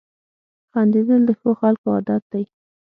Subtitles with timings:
[0.71, 2.43] •خندېدل د ښو خلکو عادت دی.